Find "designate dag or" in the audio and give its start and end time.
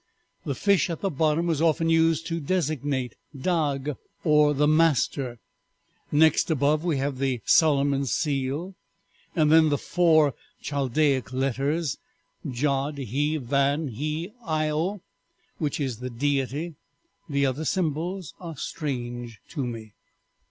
2.39-4.55